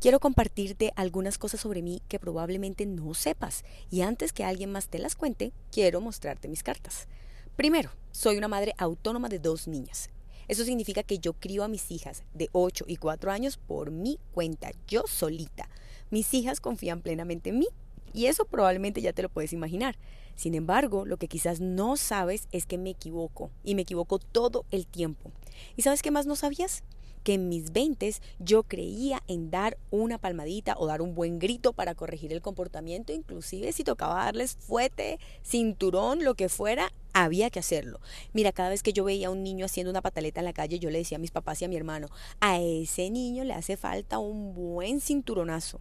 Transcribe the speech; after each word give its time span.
quiero 0.00 0.18
compartirte 0.18 0.92
algunas 0.96 1.36
cosas 1.36 1.60
sobre 1.60 1.82
mí 1.82 2.00
que 2.08 2.18
probablemente 2.18 2.86
no 2.86 3.12
sepas 3.14 3.64
y 3.90 4.00
antes 4.00 4.32
que 4.32 4.44
alguien 4.44 4.72
más 4.72 4.88
te 4.88 4.98
las 4.98 5.14
cuente, 5.14 5.52
quiero 5.70 6.00
mostrarte 6.00 6.48
mis 6.48 6.62
cartas. 6.62 7.06
Primero, 7.54 7.90
soy 8.10 8.38
una 8.38 8.48
madre 8.48 8.74
autónoma 8.78 9.28
de 9.28 9.38
dos 9.38 9.68
niñas. 9.68 10.08
Eso 10.48 10.64
significa 10.64 11.02
que 11.02 11.18
yo 11.18 11.34
crío 11.34 11.62
a 11.62 11.68
mis 11.68 11.90
hijas 11.90 12.24
de 12.34 12.48
8 12.52 12.86
y 12.88 12.96
4 12.96 13.30
años 13.30 13.58
por 13.58 13.90
mi 13.90 14.18
cuenta, 14.32 14.72
yo 14.88 15.04
solita. 15.06 15.68
Mis 16.10 16.32
hijas 16.34 16.60
confían 16.60 17.02
plenamente 17.02 17.50
en 17.50 17.60
mí 17.60 17.68
y 18.12 18.26
eso 18.26 18.46
probablemente 18.46 19.02
ya 19.02 19.12
te 19.12 19.22
lo 19.22 19.28
puedes 19.28 19.52
imaginar. 19.52 19.96
Sin 20.34 20.54
embargo, 20.54 21.04
lo 21.04 21.18
que 21.18 21.28
quizás 21.28 21.60
no 21.60 21.98
sabes 21.98 22.48
es 22.50 22.64
que 22.64 22.78
me 22.78 22.90
equivoco 22.90 23.50
y 23.62 23.74
me 23.74 23.82
equivoco 23.82 24.18
todo 24.18 24.64
el 24.70 24.86
tiempo. 24.86 25.30
¿Y 25.76 25.82
sabes 25.82 26.02
qué 26.02 26.10
más 26.10 26.26
no 26.26 26.34
sabías? 26.34 26.82
Que 27.22 27.34
en 27.34 27.48
mis 27.48 27.72
veintes 27.72 28.22
yo 28.38 28.62
creía 28.62 29.22
en 29.26 29.50
dar 29.50 29.78
una 29.90 30.18
palmadita 30.18 30.74
o 30.78 30.86
dar 30.86 31.02
un 31.02 31.14
buen 31.14 31.38
grito 31.38 31.72
para 31.72 31.94
corregir 31.94 32.32
el 32.32 32.42
comportamiento, 32.42 33.12
inclusive 33.12 33.72
si 33.72 33.84
tocaba 33.84 34.24
darles 34.24 34.56
fuete, 34.60 35.18
cinturón, 35.42 36.24
lo 36.24 36.34
que 36.34 36.48
fuera, 36.48 36.92
había 37.12 37.50
que 37.50 37.58
hacerlo. 37.58 38.00
Mira, 38.32 38.52
cada 38.52 38.70
vez 38.70 38.82
que 38.82 38.92
yo 38.92 39.04
veía 39.04 39.28
a 39.28 39.30
un 39.30 39.42
niño 39.42 39.66
haciendo 39.66 39.90
una 39.90 40.02
pataleta 40.02 40.40
en 40.40 40.46
la 40.46 40.52
calle, 40.52 40.78
yo 40.78 40.90
le 40.90 40.98
decía 40.98 41.16
a 41.16 41.20
mis 41.20 41.30
papás 41.30 41.60
y 41.60 41.64
a 41.64 41.68
mi 41.68 41.76
hermano, 41.76 42.08
a 42.40 42.60
ese 42.60 43.10
niño 43.10 43.44
le 43.44 43.54
hace 43.54 43.76
falta 43.76 44.18
un 44.18 44.54
buen 44.54 45.00
cinturonazo. 45.00 45.80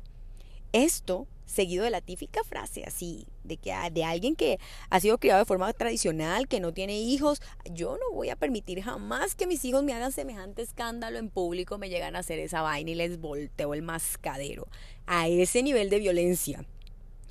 Esto 0.72 1.28
seguido 1.50 1.84
de 1.84 1.90
la 1.90 2.02
típica 2.02 2.44
frase 2.44 2.84
así, 2.86 3.26
de 3.44 3.58
que 3.58 3.74
ah, 3.74 3.90
de 3.90 4.04
alguien 4.04 4.36
que 4.36 4.60
ha 4.90 5.00
sido 5.00 5.18
criado 5.18 5.40
de 5.40 5.46
forma 5.46 5.74
tradicional, 5.74 6.48
que 6.48 6.60
no 6.60 6.74
tiene 6.74 7.00
hijos, 7.00 7.42
yo 7.72 7.98
no 7.98 8.16
voy 8.16 8.30
a 8.30 8.36
permitir 8.36 8.82
jamás 8.82 9.36
que 9.36 9.48
mis 9.48 9.66
hijos 9.66 9.84
me 9.84 9.94
hagan 9.94 10.12
semejante 10.12 10.62
escándalo 10.62 11.18
en 11.18 11.30
público, 11.30 11.78
me 11.78 11.90
llegan 11.90 12.16
a 12.16 12.20
hacer 12.20 12.40
esa 12.40 12.62
vaina 12.62 12.92
y 12.92 12.96
les 12.96 13.20
volteo 13.20 13.74
el 13.74 13.82
mascadero. 13.82 14.68
A 15.08 15.28
ese 15.28 15.64
nivel 15.64 15.90
de 15.90 16.00
violencia. 16.00 16.66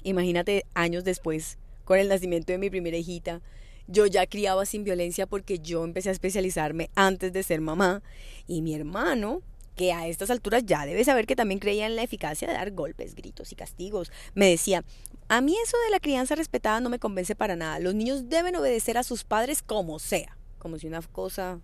Imagínate 0.02 0.64
años 0.74 1.04
después, 1.04 1.58
con 1.84 1.98
el 1.98 2.08
nacimiento 2.08 2.52
de 2.52 2.58
mi 2.58 2.70
primera 2.70 2.96
hijita, 2.96 3.40
yo 3.86 4.06
ya 4.06 4.26
criaba 4.26 4.66
sin 4.66 4.84
violencia 4.84 5.26
porque 5.26 5.60
yo 5.60 5.84
empecé 5.84 6.08
a 6.08 6.12
especializarme 6.12 6.90
antes 6.94 7.32
de 7.32 7.42
ser 7.42 7.60
mamá 7.60 8.02
y 8.46 8.62
mi 8.62 8.74
hermano 8.74 9.42
que 9.78 9.92
a 9.92 10.08
estas 10.08 10.28
alturas 10.30 10.66
ya 10.66 10.84
debe 10.84 11.04
saber 11.04 11.24
que 11.24 11.36
también 11.36 11.60
creía 11.60 11.86
en 11.86 11.94
la 11.94 12.02
eficacia 12.02 12.48
de 12.48 12.54
dar 12.54 12.72
golpes, 12.72 13.14
gritos 13.14 13.52
y 13.52 13.54
castigos. 13.54 14.10
Me 14.34 14.50
decía, 14.50 14.84
a 15.28 15.40
mí 15.40 15.54
eso 15.64 15.76
de 15.84 15.90
la 15.90 16.00
crianza 16.00 16.34
respetada 16.34 16.80
no 16.80 16.90
me 16.90 16.98
convence 16.98 17.36
para 17.36 17.54
nada. 17.54 17.78
Los 17.78 17.94
niños 17.94 18.28
deben 18.28 18.56
obedecer 18.56 18.98
a 18.98 19.04
sus 19.04 19.22
padres 19.22 19.62
como 19.62 20.00
sea, 20.00 20.36
como 20.58 20.78
si 20.78 20.88
una 20.88 21.00
cosa 21.00 21.60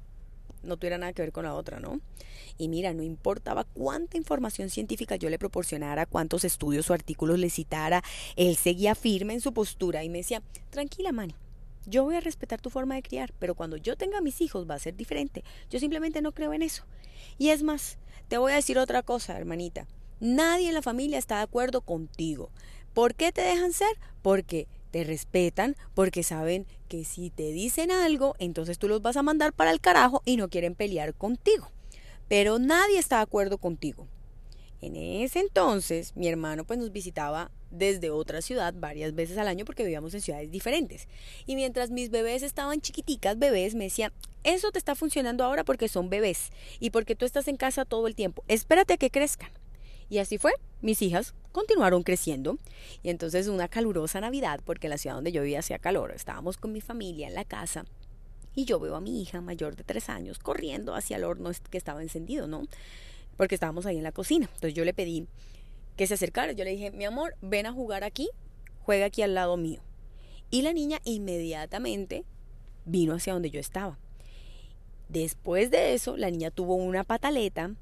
no 0.63 0.77
tuviera 0.77 0.97
nada 0.97 1.13
que 1.13 1.23
ver 1.23 1.33
con 1.33 1.45
la 1.45 1.55
otra, 1.55 1.81
¿no? 1.81 2.01
Y 2.57 2.69
mira, 2.69 2.95
no 2.95 3.03
importaba 3.03 3.65
cuánta 3.65 4.17
información 4.17 4.71
científica 4.71 5.17
yo 5.17 5.29
le 5.29 5.39
proporcionara, 5.39 6.07
cuántos 6.07 6.45
estudios 6.45 6.89
o 6.91 6.95
artículos 6.95 7.41
le 7.41 7.51
citara, 7.51 8.05
él 8.37 8.57
seguía 8.57 8.95
firme 8.95 9.35
en 9.35 9.41
su 9.41 9.53
postura 9.53 10.05
y 10.05 10.09
me 10.09 10.19
decía, 10.19 10.41
tranquila, 10.71 11.11
Manny, 11.11 11.35
yo 11.85 12.05
voy 12.05 12.15
a 12.15 12.21
respetar 12.21 12.61
tu 12.61 12.71
forma 12.71 12.95
de 12.95 13.03
criar, 13.03 13.33
pero 13.41 13.57
cuando 13.57 13.77
yo 13.77 13.97
tenga 13.97 14.21
mis 14.21 14.41
hijos 14.41 14.71
va 14.71 14.77
a 14.77 14.79
ser 14.79 14.95
diferente. 14.95 15.43
Yo 15.69 15.81
simplemente 15.81 16.23
no 16.23 16.33
creo 16.33 16.53
en 16.55 16.63
eso. 16.63 16.85
Y 17.39 17.49
es 17.51 17.63
más, 17.63 17.99
te 18.35 18.39
voy 18.39 18.51
a 18.51 18.57
decir 18.57 18.81
otra 18.81 19.05
cosa, 19.05 19.39
hermanita. 19.39 19.87
Nadie 20.19 20.67
en 20.67 20.75
la 20.75 20.83
familia 20.83 21.19
está 21.19 21.37
de 21.37 21.43
acuerdo 21.43 21.83
contigo. 21.83 22.51
¿Por 22.93 23.15
qué 23.15 23.31
te 23.31 23.43
dejan 23.43 23.73
ser? 23.73 23.97
Porque 24.23 24.67
te 24.91 25.05
respetan, 25.05 25.77
porque 25.95 26.25
saben 26.25 26.67
que 26.89 27.05
si 27.05 27.31
te 27.31 27.53
dicen 27.53 27.93
algo, 27.93 28.35
entonces 28.41 28.77
tú 28.81 28.89
los 28.89 29.03
vas 29.03 29.17
a 29.17 29.23
mandar 29.23 29.53
para 29.53 29.71
el 29.71 29.81
carajo 29.81 30.21
y 30.25 30.37
no 30.37 30.49
quieren 30.49 30.75
pelear 30.75 31.15
contigo. 31.15 31.71
Pero 32.27 32.59
nadie 32.59 32.99
está 32.99 33.19
de 33.19 33.23
acuerdo 33.23 33.59
contigo. 33.59 34.09
En 34.85 34.97
ese 34.97 35.41
entonces, 35.41 36.15
mi 36.15 36.29
hermano 36.29 36.65
pues 36.65 36.79
nos 36.79 36.93
visitaba 36.93 37.51
desde 37.71 38.11
otra 38.11 38.43
ciudad 38.43 38.75
varias 38.77 39.15
veces 39.15 39.39
al 39.39 39.49
año 39.49 39.65
porque 39.65 39.83
vivíamos 39.83 40.13
en 40.13 40.21
ciudades 40.21 40.51
diferentes. 40.51 41.09
Y 41.47 41.57
mientras 41.57 41.91
mis 41.91 42.11
bebés 42.11 42.43
estaban 42.43 42.83
chiquiticas, 42.83 43.39
bebés, 43.39 43.75
me 43.75 43.85
decía, 43.85 44.13
eso 44.43 44.73
te 44.73 44.79
está 44.79 44.95
funcionando 44.95 45.43
ahora 45.43 45.65
porque 45.65 45.89
son 45.89 46.11
bebés 46.11 46.51
y 46.81 46.91
porque 46.91 47.17
tú 47.17 47.25
estás 47.25 47.49
en 47.49 47.57
casa 47.57 47.87
todo 47.87 48.07
el 48.07 48.15
tiempo. 48.15 48.45
Espérate 48.47 48.93
a 48.93 48.97
que 48.99 49.09
crezcan. 49.09 49.51
Y 50.11 50.19
así 50.19 50.37
fue. 50.37 50.53
Mis 50.83 51.01
hijas 51.01 51.35
continuaron 51.51 52.03
creciendo. 52.03 52.59
Y 53.03 53.09
entonces 53.09 53.49
una 53.49 53.69
calurosa 53.69 54.21
Navidad, 54.21 54.61
porque 54.67 54.91
la 54.91 54.99
ciudad 54.99 55.17
donde 55.17 55.33
yo 55.33 55.41
vivía 55.41 55.61
hacía 55.61 55.79
calor, 55.79 56.13
estábamos 56.13 56.59
con 56.59 56.73
mi 56.73 56.83
familia 56.83 57.29
en 57.29 57.35
la 57.35 57.47
casa. 57.47 57.87
Y 58.55 58.67
yo 58.67 58.79
veo 58.79 58.97
a 58.97 59.01
mi 59.01 59.23
hija 59.23 59.41
mayor 59.41 59.77
de 59.77 59.83
tres 59.83 60.11
años 60.11 60.39
corriendo 60.39 60.95
hacia 60.95 61.17
el 61.17 61.25
horno 61.25 61.51
que 61.71 61.79
estaba 61.79 62.03
encendido, 62.03 62.47
¿no? 62.47 62.69
Porque 63.35 63.55
estábamos 63.55 63.87
ahí 63.87 63.97
en 63.97 64.03
la 64.03 64.13
cocina. 64.13 64.47
Entonces 64.47 64.75
yo 64.75 64.85
le 64.85 64.95
pedí 64.95 65.27
que 65.97 66.07
se 66.07 66.15
acercara. 66.15 66.53
Yo 66.53 66.65
le 66.65 66.71
dije, 66.71 66.91
mi 66.91 67.05
amor, 67.05 67.37
ven 67.41 67.67
a 67.67 67.73
jugar 67.73 68.05
aquí, 68.05 68.29
juega 68.81 69.07
aquí 69.07 69.23
al 69.23 69.35
lado 69.35 69.57
mío. 69.57 69.81
Y 70.51 70.63
la 70.63 70.73
niña 70.73 71.01
inmediatamente 71.05 72.25
vino 72.85 73.15
hacia 73.15 73.33
donde 73.33 73.51
yo 73.51 73.61
estaba. 73.61 73.99
Después 75.09 75.71
de 75.71 75.95
eso, 75.95 76.17
la 76.17 76.31
niña 76.31 76.51
tuvo 76.51 76.75
una 76.75 77.05
pataleta 77.05 77.75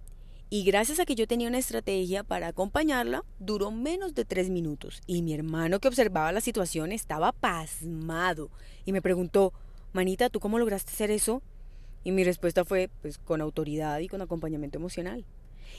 y 0.51 0.65
gracias 0.65 1.01
a 1.01 1.07
que 1.07 1.15
yo 1.15 1.27
tenía 1.27 1.49
una 1.49 1.59
estrategia 1.59 2.25
para 2.25 2.49
acompañarla, 2.49 3.25
duró 3.39 3.71
menos 3.71 4.15
de 4.15 4.27
tres 4.27 4.51
minutos. 4.51 5.01
Y 5.07 5.23
mi 5.23 5.33
hermano 5.33 5.81
que 5.81 5.89
observaba 5.89 6.31
la 6.31 6.43
situación 6.43 6.93
estaba 6.93 7.33
pasmado 7.33 8.51
y 8.85 8.93
me 8.93 9.01
preguntó, 9.01 9.55
Manita, 9.95 10.29
¿tú 10.29 10.41
cómo 10.41 10.59
lograste 10.59 10.93
hacer 10.93 11.11
eso? 11.11 11.43
Y 12.05 12.13
mi 12.13 12.25
respuesta 12.25 12.65
fue, 12.65 12.91
pues, 13.01 13.17
con 13.17 13.41
autoridad 13.41 14.01
y 14.01 14.09
con 14.09 14.21
acompañamiento 14.21 14.79
emocional. 14.79 15.25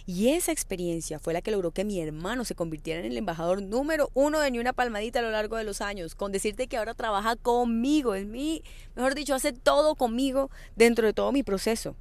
Y 0.06 0.30
esa 0.30 0.52
experiencia 0.52 1.20
fue 1.20 1.34
la 1.34 1.42
que 1.42 1.52
logró 1.52 1.72
que 1.72 1.86
mi 1.86 2.00
hermano 2.00 2.46
se 2.46 2.56
convirtiera 2.56 3.00
en 3.00 3.06
el 3.06 3.18
embajador 3.18 3.62
número 3.62 4.10
uno 4.14 4.40
de 4.40 4.52
Ni 4.52 4.60
una 4.60 4.74
palmadita 4.74 5.20
a 5.20 5.22
lo 5.22 5.32
largo 5.32 5.58
de 5.58 5.64
los 5.64 5.82
años, 5.82 6.16
con 6.16 6.32
decirte 6.32 6.68
que 6.68 6.78
ahora 6.78 6.94
trabaja 6.94 7.36
conmigo, 7.36 8.16
es 8.16 8.26
mi, 8.26 8.64
mejor 8.96 9.16
dicho, 9.16 9.34
hace 9.34 9.54
todo 9.54 9.96
conmigo 9.96 10.50
dentro 10.76 11.08
de 11.08 11.14
todo 11.14 11.32
mi 11.32 11.44
proceso. 11.44 11.96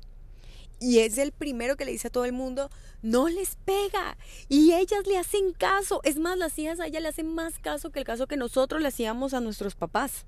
Y 0.83 0.99
es 0.99 1.17
el 1.17 1.31
primero 1.31 1.77
que 1.77 1.85
le 1.85 1.93
dice 1.93 2.09
a 2.09 2.11
todo 2.11 2.25
el 2.25 2.33
mundo, 2.33 2.69
no 3.03 3.29
les 3.29 3.55
pega. 3.65 4.17
Y 4.49 4.73
ellas 4.73 5.07
le 5.07 5.17
hacen 5.17 5.53
caso. 5.53 6.01
Es 6.03 6.19
más, 6.19 6.37
las 6.37 6.59
hijas 6.59 6.81
a 6.81 6.89
ella 6.89 6.99
le 6.99 7.07
hacen 7.07 7.33
más 7.33 7.61
caso 7.61 7.91
que 7.91 8.01
el 8.01 8.05
caso 8.05 8.27
que 8.27 8.37
nosotros 8.37 8.83
le 8.83 8.89
hacíamos 8.89 9.33
a 9.33 9.41
nuestros 9.41 9.77
papás. 9.77 10.27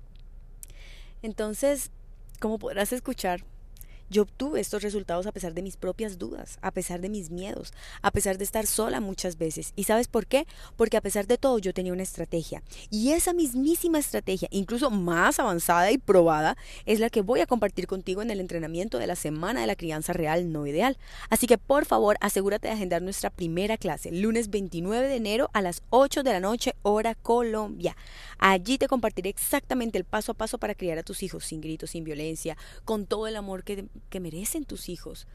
Entonces, 1.21 1.91
como 2.39 2.57
podrás 2.57 2.93
escuchar, 2.93 3.43
yo 4.09 4.23
obtuve 4.23 4.59
estos 4.59 4.83
resultados 4.83 5.25
a 5.27 5.31
pesar 5.31 5.53
de 5.53 5.61
mis 5.61 5.77
propias 5.77 6.17
dudas, 6.17 6.59
a 6.61 6.71
pesar 6.71 7.01
de 7.01 7.09
mis 7.09 7.31
miedos, 7.31 7.73
a 8.01 8.11
pesar 8.11 8.37
de 8.37 8.43
estar 8.43 8.65
sola 8.67 8.99
muchas 8.99 9.37
veces. 9.37 9.73
¿Y 9.75 9.85
sabes 9.85 10.07
por 10.07 10.27
qué? 10.27 10.45
Porque 10.75 10.97
a 10.97 11.01
pesar 11.01 11.27
de 11.27 11.37
todo 11.37 11.59
yo 11.59 11.73
tenía 11.73 11.93
una 11.93 12.03
estrategia. 12.03 12.63
Y 12.89 13.11
esa 13.11 13.33
mismísima 13.33 13.99
estrategia, 13.99 14.47
incluso 14.51 14.91
más 14.91 15.39
avanzada 15.39 15.91
y 15.91 15.97
probada, 15.97 16.57
es 16.85 16.99
la 16.99 17.09
que 17.09 17.21
voy 17.21 17.41
a 17.41 17.47
compartir 17.47 17.87
contigo 17.87 18.21
en 18.21 18.31
el 18.31 18.39
entrenamiento 18.39 18.97
de 18.97 19.07
la 19.07 19.15
Semana 19.15 19.61
de 19.61 19.67
la 19.67 19.75
Crianza 19.75 20.13
Real 20.13 20.51
No 20.51 20.67
Ideal. 20.67 20.97
Así 21.29 21.47
que 21.47 21.57
por 21.57 21.85
favor 21.85 22.17
asegúrate 22.21 22.67
de 22.67 22.73
agendar 22.73 23.01
nuestra 23.01 23.29
primera 23.29 23.77
clase, 23.77 24.11
lunes 24.11 24.49
29 24.49 25.07
de 25.07 25.15
enero 25.15 25.49
a 25.53 25.61
las 25.61 25.81
8 25.89 26.23
de 26.23 26.31
la 26.31 26.39
noche, 26.39 26.75
hora 26.83 27.15
Colombia. 27.15 27.95
Allí 28.37 28.77
te 28.77 28.87
compartiré 28.87 29.29
exactamente 29.29 29.97
el 29.97 30.03
paso 30.03 30.31
a 30.31 30.35
paso 30.35 30.57
para 30.57 30.75
criar 30.75 30.97
a 30.97 31.03
tus 31.03 31.23
hijos 31.23 31.45
sin 31.45 31.61
gritos, 31.61 31.91
sin 31.91 32.03
violencia, 32.03 32.57
con 32.83 33.05
todo 33.05 33.27
el 33.27 33.35
amor 33.35 33.63
que 33.63 33.85
que 34.09 34.19
merecen 34.19 34.65
tus 34.65 34.89
hijos. 34.89 35.27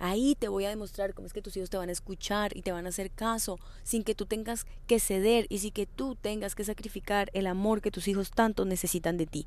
Ahí 0.00 0.36
te 0.38 0.46
voy 0.46 0.64
a 0.64 0.68
demostrar 0.68 1.12
cómo 1.12 1.26
es 1.26 1.32
que 1.32 1.42
tus 1.42 1.56
hijos 1.56 1.70
te 1.70 1.76
van 1.76 1.88
a 1.88 1.92
escuchar 1.92 2.56
y 2.56 2.62
te 2.62 2.70
van 2.70 2.86
a 2.86 2.90
hacer 2.90 3.10
caso 3.10 3.58
sin 3.82 4.04
que 4.04 4.14
tú 4.14 4.26
tengas 4.26 4.64
que 4.86 5.00
ceder 5.00 5.46
y 5.48 5.58
sin 5.58 5.72
que 5.72 5.86
tú 5.86 6.14
tengas 6.14 6.54
que 6.54 6.62
sacrificar 6.62 7.30
el 7.32 7.48
amor 7.48 7.80
que 7.80 7.90
tus 7.90 8.06
hijos 8.06 8.30
tanto 8.30 8.64
necesitan 8.64 9.16
de 9.16 9.26
ti. 9.26 9.46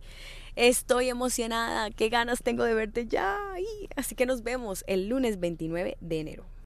Estoy 0.58 1.08
emocionada, 1.08 1.90
qué 1.92 2.10
ganas 2.10 2.44
tengo 2.44 2.66
de 2.66 2.74
verte 2.74 3.08
ya. 3.08 3.40
Así 3.96 4.16
que 4.16 4.26
nos 4.26 4.44
vemos 4.44 4.84
el 4.88 5.08
lunes 5.08 5.40
29 5.40 5.98
de 6.02 6.20
enero. 6.20 6.52